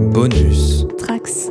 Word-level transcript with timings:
Bonus. 0.00 0.86
Trax. 0.96 1.50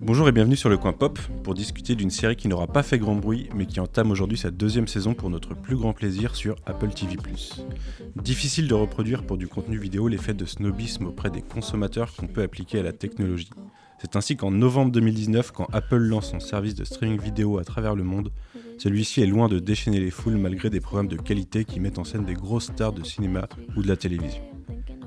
Bonjour 0.00 0.28
et 0.28 0.32
bienvenue 0.32 0.54
sur 0.54 0.68
le 0.68 0.78
coin 0.78 0.92
pop 0.92 1.18
pour 1.42 1.54
discuter 1.54 1.96
d'une 1.96 2.10
série 2.10 2.36
qui 2.36 2.46
n'aura 2.46 2.68
pas 2.68 2.84
fait 2.84 2.98
grand 2.98 3.16
bruit 3.16 3.48
mais 3.56 3.66
qui 3.66 3.80
entame 3.80 4.12
aujourd'hui 4.12 4.38
sa 4.38 4.52
deuxième 4.52 4.86
saison 4.86 5.14
pour 5.14 5.28
notre 5.28 5.54
plus 5.54 5.76
grand 5.76 5.92
plaisir 5.92 6.36
sur 6.36 6.54
Apple 6.66 6.90
TV⁇ 6.90 7.16
Difficile 8.14 8.68
de 8.68 8.74
reproduire 8.74 9.24
pour 9.24 9.38
du 9.38 9.48
contenu 9.48 9.76
vidéo 9.76 10.06
l'effet 10.06 10.34
de 10.34 10.46
snobisme 10.46 11.06
auprès 11.06 11.30
des 11.30 11.42
consommateurs 11.42 12.14
qu'on 12.14 12.28
peut 12.28 12.42
appliquer 12.42 12.78
à 12.78 12.82
la 12.84 12.92
technologie. 12.92 13.50
C'est 14.00 14.16
ainsi 14.16 14.34
qu'en 14.34 14.50
novembre 14.50 14.92
2019, 14.92 15.52
quand 15.52 15.68
Apple 15.72 15.98
lance 15.98 16.30
son 16.30 16.40
service 16.40 16.74
de 16.74 16.84
streaming 16.84 17.20
vidéo 17.20 17.58
à 17.58 17.64
travers 17.64 17.94
le 17.94 18.02
monde, 18.02 18.32
celui-ci 18.78 19.20
est 19.20 19.26
loin 19.26 19.46
de 19.46 19.58
déchaîner 19.58 20.00
les 20.00 20.10
foules 20.10 20.38
malgré 20.38 20.70
des 20.70 20.80
programmes 20.80 21.08
de 21.08 21.18
qualité 21.18 21.66
qui 21.66 21.80
mettent 21.80 21.98
en 21.98 22.04
scène 22.04 22.24
des 22.24 22.32
grosses 22.32 22.68
stars 22.72 22.94
de 22.94 23.04
cinéma 23.04 23.46
ou 23.76 23.82
de 23.82 23.88
la 23.88 23.98
télévision. 23.98 24.40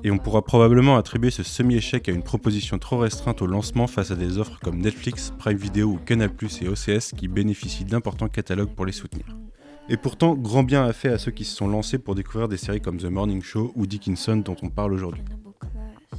Et 0.04 0.12
on 0.12 0.18
pourra 0.18 0.42
probablement 0.42 0.96
attribuer 0.96 1.32
ce 1.32 1.42
semi-échec 1.42 2.08
à 2.08 2.12
une 2.12 2.22
proposition 2.22 2.78
trop 2.78 2.98
restreinte 2.98 3.42
au 3.42 3.46
lancement 3.46 3.88
face 3.88 4.12
à 4.12 4.16
des 4.16 4.38
offres 4.38 4.60
comme 4.62 4.78
Netflix, 4.78 5.32
Prime 5.38 5.58
Video 5.58 5.88
ou 5.88 5.96
Canal 5.96 6.30
et 6.62 6.68
OCS 6.68 7.14
qui 7.16 7.26
bénéficient 7.26 7.84
d'importants 7.84 8.28
catalogues 8.28 8.74
pour 8.76 8.86
les 8.86 8.92
soutenir. 8.92 9.26
Et 9.88 9.96
pourtant, 9.96 10.34
grand 10.34 10.62
bien 10.62 10.84
a 10.84 10.92
fait 10.92 11.08
à 11.08 11.18
ceux 11.18 11.32
qui 11.32 11.44
se 11.44 11.56
sont 11.56 11.66
lancés 11.66 11.98
pour 11.98 12.14
découvrir 12.14 12.46
des 12.46 12.58
séries 12.58 12.80
comme 12.80 12.98
The 12.98 13.06
Morning 13.06 13.42
Show 13.42 13.72
ou 13.74 13.86
Dickinson 13.86 14.36
dont 14.36 14.56
on 14.62 14.68
parle 14.68 14.92
aujourd'hui. 14.92 15.22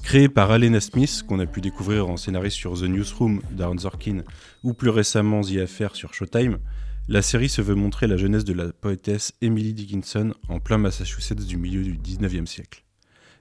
Créé 0.03 0.29
par 0.29 0.51
Alena 0.51 0.79
Smith, 0.79 1.23
qu'on 1.27 1.39
a 1.39 1.45
pu 1.45 1.61
découvrir 1.61 2.07
en 2.09 2.17
scénariste 2.17 2.57
sur 2.57 2.73
The 2.79 2.83
Newsroom 2.83 3.41
d'Aaron 3.51 3.79
Zorkin 3.79 4.23
ou 4.63 4.73
plus 4.73 4.89
récemment 4.89 5.41
The 5.41 5.57
Affair 5.57 5.95
sur 5.95 6.13
Showtime, 6.13 6.57
la 7.07 7.21
série 7.21 7.49
se 7.49 7.61
veut 7.61 7.75
montrer 7.75 8.07
la 8.07 8.17
jeunesse 8.17 8.45
de 8.45 8.53
la 8.53 8.71
poétesse 8.71 9.33
Emily 9.41 9.73
Dickinson 9.73 10.33
en 10.49 10.59
plein 10.59 10.77
Massachusetts 10.77 11.45
du 11.45 11.57
milieu 11.57 11.83
du 11.83 11.97
19e 11.97 12.45
siècle. 12.45 12.83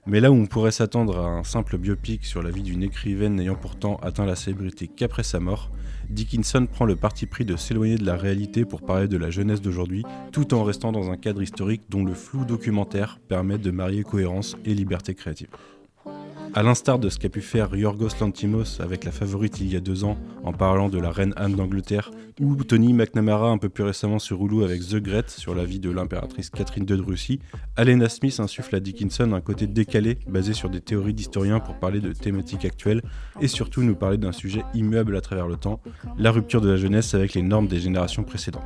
Mais 0.07 0.19
là 0.19 0.31
où 0.31 0.35
on 0.35 0.45
pourrait 0.45 0.71
s'attendre 0.71 1.17
à 1.17 1.27
un 1.27 1.43
simple 1.43 1.79
biopic 1.79 2.25
sur 2.25 2.43
la 2.43 2.51
vie 2.51 2.61
d'une 2.61 2.83
écrivaine 2.83 3.35
n'ayant 3.35 3.55
pourtant 3.55 3.95
atteint 4.03 4.27
la 4.27 4.35
célébrité 4.35 4.87
qu'après 4.87 5.23
sa 5.23 5.39
mort, 5.39 5.71
Dickinson 6.09 6.67
prend 6.71 6.85
le 6.85 6.95
parti 6.95 7.25
pris 7.25 7.43
de 7.43 7.55
s'éloigner 7.55 7.95
de 7.95 8.05
la 8.05 8.15
réalité 8.15 8.65
pour 8.65 8.85
parler 8.85 9.07
de 9.07 9.17
la 9.17 9.31
jeunesse 9.31 9.61
d'aujourd'hui, 9.61 10.03
tout 10.31 10.53
en 10.53 10.63
restant 10.63 10.91
dans 10.91 11.09
un 11.09 11.17
cadre 11.17 11.41
historique 11.41 11.89
dont 11.89 12.05
le 12.05 12.13
flou 12.13 12.45
documentaire 12.45 13.17
permet 13.27 13.57
de 13.57 13.71
marier 13.71 14.03
cohérence 14.03 14.55
et 14.63 14.75
liberté 14.75 15.15
créative. 15.15 15.49
A 16.57 16.63
l'instar 16.63 16.99
de 16.99 17.09
ce 17.09 17.19
qu'a 17.19 17.27
pu 17.27 17.41
faire 17.41 17.75
Yorgos 17.75 18.15
Lantimos 18.21 18.79
avec 18.79 19.03
la 19.03 19.11
favorite 19.11 19.59
il 19.59 19.73
y 19.73 19.75
a 19.75 19.81
deux 19.81 20.05
ans 20.05 20.17
en 20.45 20.53
parlant 20.53 20.87
de 20.87 20.97
la 20.97 21.11
reine 21.11 21.33
Anne 21.35 21.53
d'Angleterre, 21.53 22.11
ou 22.39 22.55
Tony 22.63 22.93
McNamara 22.93 23.49
un 23.49 23.57
peu 23.57 23.67
plus 23.67 23.83
récemment 23.83 24.19
sur 24.19 24.41
Hulu 24.41 24.63
avec 24.63 24.81
The 24.87 24.95
Great 24.97 25.29
sur 25.29 25.53
la 25.53 25.65
vie 25.65 25.79
de 25.79 25.89
l'impératrice 25.89 26.49
Catherine 26.49 26.85
II 26.89 26.95
de 26.95 27.01
Russie, 27.01 27.39
Alena 27.75 28.07
Smith 28.07 28.39
insuffle 28.39 28.73
à 28.73 28.79
Dickinson 28.79 29.33
un 29.33 29.41
côté 29.41 29.67
décalé 29.67 30.17
basé 30.29 30.53
sur 30.53 30.69
des 30.69 30.79
théories 30.79 31.13
d'historiens 31.13 31.59
pour 31.59 31.75
parler 31.75 31.99
de 31.99 32.13
thématiques 32.13 32.63
actuelles 32.63 33.01
et 33.41 33.49
surtout 33.49 33.83
nous 33.83 33.95
parler 33.95 34.17
d'un 34.17 34.31
sujet 34.31 34.63
immuable 34.73 35.17
à 35.17 35.21
travers 35.21 35.47
le 35.47 35.57
temps, 35.57 35.81
la 36.17 36.31
rupture 36.31 36.61
de 36.61 36.69
la 36.69 36.77
jeunesse 36.77 37.13
avec 37.15 37.33
les 37.33 37.41
normes 37.41 37.67
des 37.67 37.79
générations 37.79 38.23
précédentes. 38.23 38.63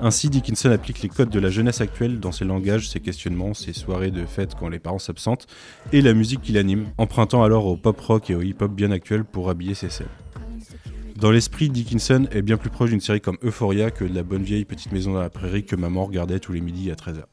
Ainsi, 0.00 0.30
Dickinson 0.30 0.70
applique 0.70 1.02
les 1.02 1.10
codes 1.10 1.30
de 1.30 1.40
la 1.40 1.50
jeunesse 1.50 1.82
actuelle 1.82 2.20
dans 2.20 2.32
ses 2.32 2.46
langages, 2.46 2.88
ses 2.88 3.00
questionnements, 3.00 3.52
ses 3.52 3.74
soirées 3.74 4.10
de 4.10 4.24
fête 4.24 4.54
quand 4.58 4.70
les 4.70 4.78
parents 4.78 4.98
s'absentent 4.98 5.46
et 5.92 6.00
la 6.00 6.14
musique 6.14 6.40
qui 6.40 6.52
l'anime, 6.52 6.86
empruntant 7.18 7.42
alors 7.42 7.66
au 7.66 7.76
pop 7.76 8.00
rock 8.00 8.30
et 8.30 8.36
au 8.36 8.42
hip 8.42 8.58
hop 8.60 8.70
bien 8.70 8.92
actuel 8.92 9.24
pour 9.24 9.50
habiller 9.50 9.74
ses 9.74 9.90
scènes. 9.90 10.06
Dans 11.16 11.32
l'esprit, 11.32 11.68
Dickinson 11.68 12.28
est 12.30 12.42
bien 12.42 12.56
plus 12.56 12.70
proche 12.70 12.90
d'une 12.90 13.00
série 13.00 13.20
comme 13.20 13.38
Euphoria 13.42 13.90
que 13.90 14.04
de 14.04 14.14
la 14.14 14.22
bonne 14.22 14.44
vieille 14.44 14.64
petite 14.64 14.92
maison 14.92 15.14
dans 15.14 15.20
la 15.20 15.28
prairie 15.28 15.64
que 15.64 15.74
maman 15.74 16.06
regardait 16.06 16.38
tous 16.38 16.52
les 16.52 16.60
midis 16.60 16.92
à 16.92 16.94
13h. 16.94 17.24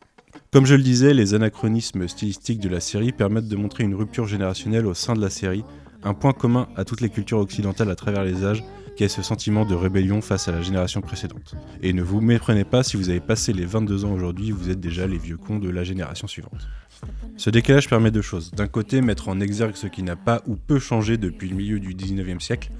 Comme 0.52 0.66
je 0.66 0.74
le 0.74 0.82
disais, 0.82 1.14
les 1.14 1.36
anachronismes 1.36 2.08
stylistiques 2.08 2.60
de 2.60 2.68
la 2.68 2.80
série 2.80 3.12
permettent 3.12 3.48
de 3.48 3.56
montrer 3.56 3.84
une 3.84 3.94
rupture 3.94 4.26
générationnelle 4.26 4.88
au 4.88 4.96
sein 4.96 5.14
de 5.14 5.22
la 5.22 5.30
série, 5.30 5.64
un 6.04 6.16
point 6.16 6.34
commun 6.34 6.68
à 6.76 6.84
toutes 6.84 7.02
les 7.02 7.10
cultures 7.10 7.38
occidentales 7.38 7.92
à 7.92 7.96
travers 7.96 8.24
les 8.24 8.44
âges, 8.44 8.64
qui 8.96 9.04
est 9.04 9.10
ce 9.10 9.22
sentiment 9.22 9.66
de 9.66 9.76
rébellion 9.76 10.22
face 10.22 10.48
à 10.48 10.52
la 10.52 10.62
génération 10.62 11.02
précédente. 11.02 11.56
Et 11.82 11.94
ne 11.94 12.02
vous 12.02 12.22
méprenez 12.22 12.64
pas 12.64 12.84
si 12.84 12.98
vous 12.98 13.10
avez 13.10 13.20
passé 13.20 13.54
les 13.54 13.66
22 13.66 14.06
ans 14.06 14.14
aujourd'hui, 14.14 14.52
vous 14.52 14.70
êtes 14.70 14.80
déjà 14.80 15.08
les 15.08 15.18
vieux 15.18 15.38
cons 15.38 15.60
de 15.60 15.70
la 15.70 15.84
génération 15.84 16.28
suivante. 16.28 16.68
Ce 17.38 17.50
décalage 17.50 17.90
permet 17.90 18.12
deux 18.12 18.22
choses. 18.22 18.52
D'un 18.52 18.68
côté, 18.68 19.02
mettre 19.02 19.28
en 19.28 19.40
exergue 19.42 19.76
ce 19.76 19.88
qui 19.88 20.04
n'a 20.04 20.16
pas 20.16 20.42
ou 20.48 20.56
peu 20.56 20.80
changé 20.80 21.18
depuis 21.18 21.50
le 21.50 21.56
milieu 21.56 21.80
du 21.80 21.94
19e 21.94 22.40
siècle, 22.40 22.72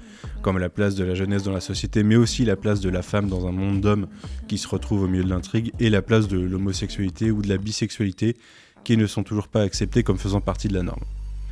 comme 0.42 0.58
la 0.58 0.70
place 0.70 0.94
de 0.94 1.04
la 1.04 1.14
jeunesse 1.14 1.42
dans 1.42 1.52
la 1.52 1.60
société, 1.60 2.02
mais 2.02 2.16
aussi 2.16 2.44
la 2.44 2.56
place 2.56 2.80
de 2.80 2.88
la 2.88 3.02
femme 3.02 3.28
dans 3.28 3.46
un 3.46 3.52
monde 3.52 3.80
d'hommes 3.80 4.06
qui 4.48 4.56
se 4.56 4.66
retrouve 4.66 5.02
au 5.02 5.08
milieu 5.08 5.24
de 5.24 5.30
l'intrigue, 5.30 5.72
et 5.78 5.90
la 5.90 6.02
place 6.02 6.28
de 6.28 6.38
l'homosexualité 6.38 7.30
ou 7.30 7.42
de 7.42 7.48
la 7.48 7.58
bisexualité 7.58 8.36
qui 8.84 8.96
ne 8.96 9.06
sont 9.06 9.22
toujours 9.22 9.48
pas 9.48 9.62
acceptées 9.62 10.02
comme 10.02 10.18
faisant 10.18 10.40
partie 10.40 10.68
de 10.68 10.74
la 10.74 10.82
norme. 10.82 11.02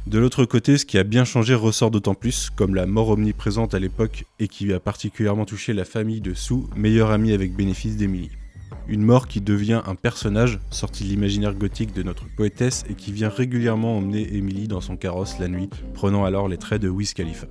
De 0.07 0.19
l'autre 0.19 0.45
côté, 0.45 0.77
ce 0.77 0.85
qui 0.85 0.99
a 0.99 1.03
bien 1.03 1.25
changé 1.25 1.55
ressort 1.55 1.91
d'autant 1.91 2.15
plus, 2.15 2.51
comme 2.51 2.75
la 2.75 2.85
mort 2.85 3.09
omniprésente 3.09 3.73
à 3.73 3.79
l'époque 3.79 4.27
et 4.39 4.49
qui 4.49 4.71
a 4.75 4.79
particulièrement 4.79 5.47
touché 5.47 5.73
la 5.73 5.87
famille 5.87 6.21
de 6.21 6.35
Sue, 6.35 6.65
meilleure 6.77 7.11
amie 7.11 7.33
avec 7.33 7.57
bénéfice 7.57 7.97
d'Emily. 7.97 8.31
Une 8.87 9.03
mort 9.03 9.29
qui 9.29 9.41
devient 9.41 9.81
un 9.87 9.95
personnage 9.95 10.61
sorti 10.71 11.05
de 11.05 11.09
l'imaginaire 11.09 11.55
gothique 11.55 11.95
de 11.95 12.03
notre 12.03 12.27
poétesse 12.37 12.85
et 12.91 12.95
qui 12.95 13.13
vient 13.13 13.31
régulièrement 13.31 13.97
emmener 13.97 14.37
Emily 14.37 14.69
dans 14.69 14.83
son 14.83 14.99
carrosse 14.99 15.39
la 15.39 15.49
nuit, 15.49 15.71
prenant 15.95 16.27
alors 16.27 16.49
les 16.49 16.59
traits 16.59 16.83
de 16.83 16.91
Wiz 16.91 17.15
Khalifa. 17.15 17.47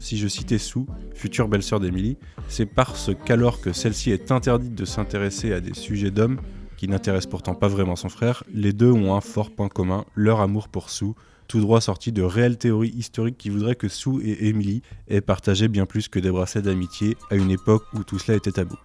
Si 0.00 0.18
je 0.18 0.26
citais 0.26 0.58
Sue, 0.58 0.86
future 1.14 1.46
belle-sœur 1.46 1.78
d'Emily, 1.78 2.16
c'est 2.48 2.66
parce 2.66 3.12
qu'alors 3.24 3.60
que 3.60 3.72
celle-ci 3.72 4.10
est 4.10 4.32
interdite 4.32 4.74
de 4.74 4.84
s'intéresser 4.84 5.52
à 5.52 5.60
des 5.60 5.74
sujets 5.74 6.10
d'hommes, 6.10 6.40
qui 6.76 6.88
n'intéressent 6.88 7.30
pourtant 7.30 7.54
pas 7.54 7.68
vraiment 7.68 7.94
son 7.94 8.08
frère, 8.08 8.42
les 8.52 8.72
deux 8.72 8.90
ont 8.90 9.14
un 9.14 9.20
fort 9.20 9.50
point 9.50 9.68
commun, 9.68 10.04
leur 10.16 10.40
amour 10.40 10.68
pour 10.68 10.90
Sue, 10.90 11.12
tout 11.50 11.60
droit 11.60 11.80
sorti 11.80 12.12
de 12.12 12.22
réelles 12.22 12.58
théories 12.58 12.94
historiques 12.96 13.36
qui 13.36 13.50
voudraient 13.50 13.74
que 13.74 13.88
Sue 13.88 14.22
et 14.22 14.46
Emily 14.46 14.82
aient 15.08 15.20
partagé 15.20 15.66
bien 15.66 15.84
plus 15.84 16.06
que 16.06 16.20
des 16.20 16.30
bracelets 16.30 16.62
d'amitié 16.62 17.16
à 17.28 17.34
une 17.34 17.50
époque 17.50 17.82
où 17.92 18.04
tout 18.04 18.20
cela 18.20 18.38
était 18.38 18.52
tabou. 18.52 18.76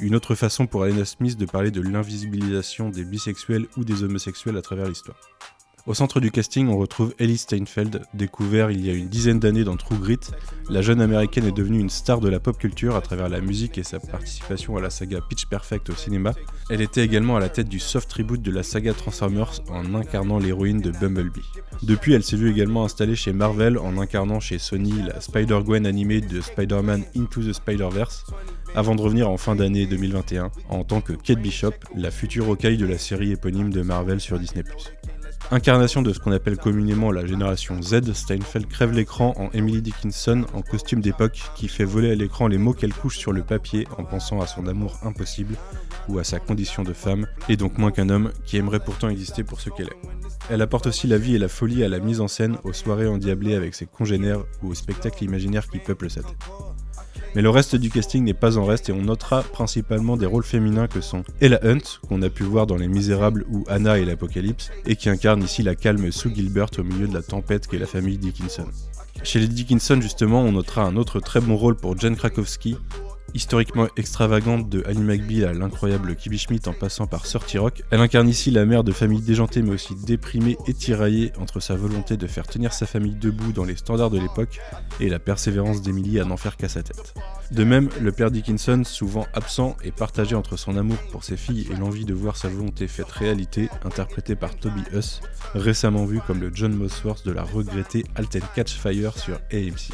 Une 0.00 0.16
autre 0.16 0.34
façon 0.34 0.66
pour 0.66 0.82
Alena 0.82 1.04
Smith 1.04 1.38
de 1.38 1.46
parler 1.46 1.70
de 1.70 1.80
l'invisibilisation 1.80 2.90
des 2.90 3.04
bisexuels 3.04 3.68
ou 3.76 3.84
des 3.84 4.02
homosexuels 4.02 4.56
à 4.56 4.62
travers 4.62 4.88
l'histoire. 4.88 5.16
Au 5.84 5.94
centre 5.94 6.20
du 6.20 6.30
casting, 6.30 6.68
on 6.68 6.78
retrouve 6.78 7.12
Ellie 7.18 7.36
Steinfeld, 7.36 8.02
découvert 8.14 8.70
il 8.70 8.86
y 8.86 8.90
a 8.90 8.92
une 8.92 9.08
dizaine 9.08 9.40
d'années 9.40 9.64
dans 9.64 9.76
True 9.76 9.98
Grit. 9.98 10.20
La 10.70 10.80
jeune 10.80 11.00
américaine 11.00 11.44
est 11.44 11.56
devenue 11.56 11.80
une 11.80 11.90
star 11.90 12.20
de 12.20 12.28
la 12.28 12.38
pop 12.38 12.56
culture 12.56 12.94
à 12.94 13.00
travers 13.00 13.28
la 13.28 13.40
musique 13.40 13.78
et 13.78 13.82
sa 13.82 13.98
participation 13.98 14.76
à 14.76 14.80
la 14.80 14.90
saga 14.90 15.18
Pitch 15.28 15.46
Perfect 15.46 15.90
au 15.90 15.96
cinéma. 15.96 16.34
Elle 16.70 16.82
était 16.82 17.04
également 17.04 17.36
à 17.36 17.40
la 17.40 17.48
tête 17.48 17.68
du 17.68 17.80
soft 17.80 18.12
reboot 18.12 18.40
de 18.40 18.52
la 18.52 18.62
saga 18.62 18.94
Transformers 18.94 19.60
en 19.70 19.96
incarnant 19.96 20.38
l'héroïne 20.38 20.80
de 20.80 20.92
Bumblebee. 20.92 21.42
Depuis, 21.82 22.12
elle 22.12 22.22
s'est 22.22 22.36
vue 22.36 22.52
également 22.52 22.84
installée 22.84 23.16
chez 23.16 23.32
Marvel 23.32 23.76
en 23.76 23.98
incarnant 23.98 24.38
chez 24.38 24.60
Sony 24.60 25.02
la 25.02 25.20
Spider-Gwen 25.20 25.84
animée 25.84 26.20
de 26.20 26.40
Spider-Man 26.40 27.02
Into 27.16 27.42
the 27.42 27.52
Spider-Verse 27.52 28.26
avant 28.76 28.94
de 28.94 29.02
revenir 29.02 29.28
en 29.28 29.36
fin 29.36 29.56
d'année 29.56 29.86
2021 29.86 30.52
en 30.68 30.84
tant 30.84 31.00
que 31.00 31.12
Kate 31.12 31.40
Bishop, 31.40 31.74
la 31.96 32.12
future 32.12 32.46
rocaille 32.46 32.76
de 32.76 32.86
la 32.86 32.98
série 32.98 33.32
éponyme 33.32 33.70
de 33.70 33.82
Marvel 33.82 34.20
sur 34.20 34.38
Disney+. 34.38 34.62
Incarnation 35.50 36.00
de 36.00 36.12
ce 36.12 36.18
qu'on 36.18 36.32
appelle 36.32 36.56
communément 36.56 37.12
la 37.12 37.26
génération 37.26 37.82
Z, 37.82 38.12
Steinfeld 38.12 38.66
crève 38.68 38.92
l'écran 38.92 39.34
en 39.36 39.50
Emily 39.52 39.82
Dickinson 39.82 40.46
en 40.54 40.62
costume 40.62 41.00
d'époque 41.02 41.42
qui 41.54 41.68
fait 41.68 41.84
voler 41.84 42.10
à 42.10 42.14
l'écran 42.14 42.46
les 42.46 42.56
mots 42.56 42.72
qu'elle 42.72 42.94
couche 42.94 43.18
sur 43.18 43.32
le 43.32 43.42
papier 43.42 43.86
en 43.98 44.04
pensant 44.04 44.40
à 44.40 44.46
son 44.46 44.66
amour 44.66 44.98
impossible 45.02 45.56
ou 46.08 46.18
à 46.18 46.24
sa 46.24 46.40
condition 46.40 46.82
de 46.82 46.92
femme, 46.92 47.26
et 47.48 47.56
donc 47.56 47.76
moins 47.78 47.90
qu'un 47.90 48.08
homme 48.08 48.32
qui 48.44 48.56
aimerait 48.56 48.80
pourtant 48.80 49.08
exister 49.08 49.44
pour 49.44 49.60
ce 49.60 49.68
qu'elle 49.70 49.88
est. 49.88 50.08
Elle 50.50 50.62
apporte 50.62 50.86
aussi 50.86 51.06
la 51.06 51.18
vie 51.18 51.34
et 51.34 51.38
la 51.38 51.48
folie 51.48 51.84
à 51.84 51.88
la 51.88 51.98
mise 51.98 52.20
en 52.20 52.28
scène, 52.28 52.56
aux 52.64 52.72
soirées 52.72 53.06
endiablées 53.06 53.54
avec 53.54 53.74
ses 53.74 53.86
congénères 53.86 54.44
ou 54.62 54.70
aux 54.70 54.74
spectacles 54.74 55.24
imaginaires 55.24 55.68
qui 55.68 55.78
peuplent 55.78 56.10
sa 56.10 56.22
tête. 56.22 56.36
Mais 57.34 57.42
le 57.42 57.50
reste 57.50 57.76
du 57.76 57.90
casting 57.90 58.24
n'est 58.24 58.34
pas 58.34 58.58
en 58.58 58.64
reste 58.64 58.90
et 58.90 58.92
on 58.92 59.02
notera 59.02 59.42
principalement 59.42 60.16
des 60.16 60.26
rôles 60.26 60.44
féminins 60.44 60.86
que 60.86 61.00
sont 61.00 61.24
Ella 61.40 61.60
Hunt, 61.62 62.00
qu'on 62.08 62.20
a 62.22 62.28
pu 62.28 62.42
voir 62.42 62.66
dans 62.66 62.76
Les 62.76 62.88
Misérables 62.88 63.44
ou 63.50 63.64
Anna 63.68 63.98
et 63.98 64.04
l'Apocalypse, 64.04 64.70
et 64.86 64.96
qui 64.96 65.08
incarne 65.08 65.42
ici 65.42 65.62
la 65.62 65.74
calme 65.74 66.12
Sue 66.12 66.34
Gilbert 66.34 66.68
au 66.78 66.82
milieu 66.82 67.08
de 67.08 67.14
la 67.14 67.22
tempête 67.22 67.66
qu'est 67.66 67.78
la 67.78 67.86
famille 67.86 68.18
Dickinson. 68.18 68.66
Chez 69.22 69.38
les 69.38 69.48
Dickinson, 69.48 70.00
justement, 70.00 70.42
on 70.42 70.52
notera 70.52 70.82
un 70.82 70.96
autre 70.96 71.20
très 71.20 71.40
bon 71.40 71.56
rôle 71.56 71.76
pour 71.76 71.98
Jen 71.98 72.16
Krakowski, 72.16 72.76
Historiquement 73.34 73.88
extravagante 73.96 74.68
de 74.68 74.82
Annie 74.86 75.02
McBeal 75.02 75.48
à 75.48 75.52
l'incroyable 75.54 76.14
Kibi 76.16 76.36
Schmidt 76.38 76.68
en 76.68 76.74
passant 76.74 77.06
par 77.06 77.24
Sorty 77.24 77.56
Rock, 77.56 77.82
elle 77.90 78.00
incarne 78.00 78.28
ici 78.28 78.50
la 78.50 78.66
mère 78.66 78.84
de 78.84 78.92
famille 78.92 79.22
déjantée 79.22 79.62
mais 79.62 79.72
aussi 79.72 79.94
déprimée 79.94 80.58
et 80.66 80.74
tiraillée 80.74 81.32
entre 81.40 81.58
sa 81.58 81.74
volonté 81.74 82.18
de 82.18 82.26
faire 82.26 82.46
tenir 82.46 82.74
sa 82.74 82.84
famille 82.84 83.14
debout 83.14 83.52
dans 83.52 83.64
les 83.64 83.76
standards 83.76 84.10
de 84.10 84.18
l'époque 84.18 84.60
et 85.00 85.08
la 85.08 85.18
persévérance 85.18 85.80
d'Emily 85.80 86.20
à 86.20 86.26
n'en 86.26 86.36
faire 86.36 86.58
qu'à 86.58 86.68
sa 86.68 86.82
tête. 86.82 87.14
De 87.50 87.64
même, 87.64 87.88
le 88.02 88.12
père 88.12 88.30
Dickinson, 88.30 88.82
souvent 88.84 89.26
absent 89.32 89.76
et 89.82 89.92
partagé 89.92 90.34
entre 90.34 90.58
son 90.58 90.76
amour 90.76 90.98
pour 91.10 91.24
ses 91.24 91.38
filles 91.38 91.66
et 91.70 91.76
l'envie 91.76 92.04
de 92.04 92.14
voir 92.14 92.36
sa 92.36 92.48
volonté 92.48 92.86
faite 92.86 93.10
réalité, 93.10 93.70
interprété 93.84 94.36
par 94.36 94.56
Toby 94.56 94.82
Huss, 94.92 95.22
récemment 95.54 96.04
vu 96.04 96.20
comme 96.26 96.40
le 96.40 96.50
John 96.52 96.74
Mosworth 96.74 97.26
de 97.26 97.32
la 97.32 97.44
regrettée 97.44 98.04
Alten 98.14 98.42
Catch 98.54 98.74
Fire 98.74 99.16
sur 99.16 99.36
AMC. 99.52 99.92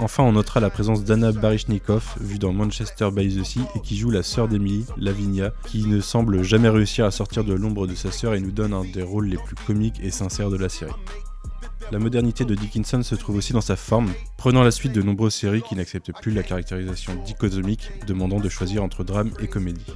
Enfin, 0.00 0.22
on 0.22 0.32
notera 0.32 0.60
la 0.60 0.70
présence 0.70 1.02
d'Anna 1.02 1.32
Baryshnikov, 1.32 2.14
vue 2.20 2.38
dans 2.38 2.52
Manchester 2.52 3.08
by 3.12 3.34
the 3.34 3.44
Sea, 3.44 3.62
et 3.74 3.80
qui 3.80 3.96
joue 3.96 4.10
la 4.10 4.22
sœur 4.22 4.46
d'Emily, 4.46 4.86
Lavinia, 4.96 5.52
qui 5.66 5.86
ne 5.86 6.00
semble 6.00 6.44
jamais 6.44 6.68
réussir 6.68 7.04
à 7.04 7.10
sortir 7.10 7.42
de 7.42 7.52
l'ombre 7.52 7.88
de 7.88 7.96
sa 7.96 8.12
sœur 8.12 8.34
et 8.34 8.40
nous 8.40 8.52
donne 8.52 8.72
un 8.74 8.84
des 8.84 9.02
rôles 9.02 9.26
les 9.26 9.38
plus 9.38 9.56
comiques 9.66 9.98
et 10.00 10.12
sincères 10.12 10.50
de 10.50 10.56
la 10.56 10.68
série. 10.68 10.92
La 11.90 11.98
modernité 11.98 12.44
de 12.44 12.54
Dickinson 12.54 13.02
se 13.02 13.16
trouve 13.16 13.36
aussi 13.36 13.52
dans 13.52 13.60
sa 13.60 13.74
forme, 13.74 14.12
prenant 14.36 14.62
la 14.62 14.70
suite 14.70 14.92
de 14.92 15.02
nombreuses 15.02 15.34
séries 15.34 15.62
qui 15.62 15.74
n'acceptent 15.74 16.12
plus 16.12 16.32
la 16.32 16.44
caractérisation 16.44 17.14
dichotomique, 17.24 17.90
demandant 18.06 18.38
de 18.38 18.48
choisir 18.48 18.84
entre 18.84 19.02
drame 19.02 19.32
et 19.40 19.48
comédie. 19.48 19.86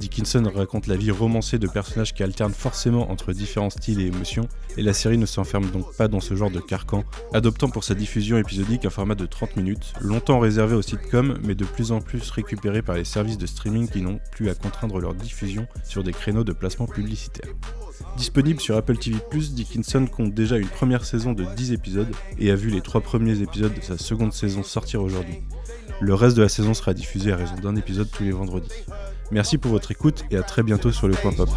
Dickinson 0.00 0.50
raconte 0.54 0.86
la 0.86 0.96
vie 0.96 1.10
romancée 1.10 1.58
de 1.58 1.68
personnages 1.68 2.14
qui 2.14 2.22
alternent 2.22 2.52
forcément 2.52 3.10
entre 3.10 3.32
différents 3.32 3.70
styles 3.70 4.00
et 4.00 4.06
émotions, 4.06 4.48
et 4.76 4.82
la 4.82 4.92
série 4.92 5.18
ne 5.18 5.26
s'enferme 5.26 5.70
donc 5.70 5.94
pas 5.96 6.08
dans 6.08 6.20
ce 6.20 6.34
genre 6.34 6.50
de 6.50 6.60
carcan, 6.60 7.04
adoptant 7.32 7.68
pour 7.68 7.84
sa 7.84 7.94
diffusion 7.94 8.36
épisodique 8.36 8.84
un 8.84 8.90
format 8.90 9.14
de 9.14 9.26
30 9.26 9.56
minutes, 9.56 9.92
longtemps 10.00 10.40
réservé 10.40 10.74
aux 10.74 10.82
sitcoms, 10.82 11.38
mais 11.44 11.54
de 11.54 11.64
plus 11.64 11.92
en 11.92 12.00
plus 12.00 12.30
récupéré 12.30 12.82
par 12.82 12.96
les 12.96 13.04
services 13.04 13.38
de 13.38 13.46
streaming 13.46 13.88
qui 13.88 14.02
n'ont 14.02 14.20
plus 14.32 14.50
à 14.50 14.54
contraindre 14.54 14.98
leur 14.98 15.14
diffusion 15.14 15.66
sur 15.84 16.02
des 16.02 16.12
créneaux 16.12 16.44
de 16.44 16.52
placement 16.52 16.86
publicitaire. 16.86 17.50
Disponible 18.16 18.60
sur 18.60 18.76
Apple 18.76 18.96
TV+, 18.96 19.16
Dickinson 19.32 20.06
compte 20.06 20.34
déjà 20.34 20.56
une 20.56 20.68
première 20.68 21.04
saison 21.04 21.32
de 21.32 21.44
10 21.44 21.72
épisodes 21.72 22.12
et 22.38 22.50
a 22.50 22.56
vu 22.56 22.70
les 22.70 22.80
trois 22.80 23.00
premiers 23.00 23.40
épisodes 23.40 23.74
de 23.74 23.80
sa 23.80 23.98
seconde 23.98 24.32
saison 24.32 24.62
sortir 24.62 25.02
aujourd'hui. 25.02 25.42
Le 26.00 26.14
reste 26.14 26.36
de 26.36 26.42
la 26.42 26.48
saison 26.48 26.74
sera 26.74 26.94
diffusé 26.94 27.32
à 27.32 27.36
raison 27.36 27.54
d'un 27.54 27.76
épisode 27.76 28.10
tous 28.10 28.24
les 28.24 28.32
vendredis. 28.32 28.84
Merci 29.34 29.58
pour 29.58 29.72
votre 29.72 29.90
écoute 29.90 30.24
et 30.30 30.36
à 30.36 30.42
très 30.42 30.62
bientôt 30.62 30.92
sur 30.92 31.08
le 31.08 31.14
Point 31.16 31.32
Pop. 31.32 31.48